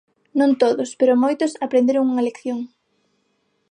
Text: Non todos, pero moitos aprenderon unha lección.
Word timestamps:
Non 0.39 0.51
todos, 0.61 0.89
pero 0.99 1.21
moitos 1.23 1.51
aprenderon 1.65 2.09
unha 2.11 2.25
lección. 2.29 2.59